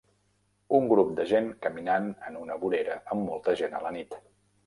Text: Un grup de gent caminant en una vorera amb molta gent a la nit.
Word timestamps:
Un 0.77 0.87
grup 0.91 1.11
de 1.19 1.25
gent 1.31 1.51
caminant 1.65 2.09
en 2.29 2.39
una 2.45 2.57
vorera 2.63 2.95
amb 3.17 3.27
molta 3.33 3.55
gent 3.61 3.79
a 3.81 3.83
la 3.87 3.93
nit. 3.99 4.17